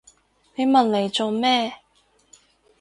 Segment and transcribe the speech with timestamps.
[0.55, 1.73] 你問嚟做咩？